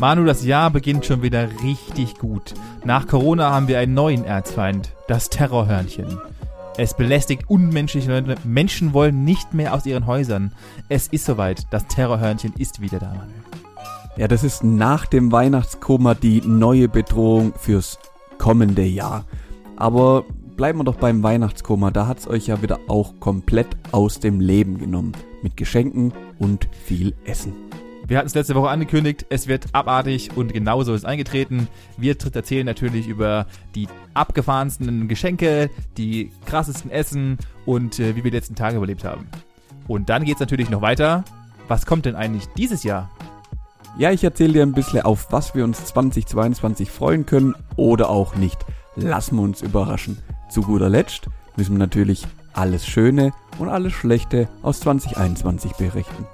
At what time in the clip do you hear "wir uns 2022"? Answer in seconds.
45.54-46.90